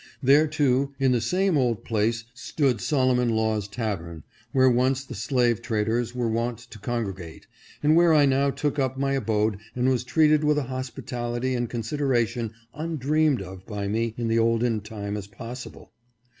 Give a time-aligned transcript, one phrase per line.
[0.23, 3.13] There too in the same old place stood Sol.
[3.13, 7.45] Law's Tavern, where once the slave traders were wont to congregate,
[7.83, 11.69] and where I now took up my abode and was treated with a hospitality and
[11.69, 15.91] consideration undreamed of by me in the olden time as possible.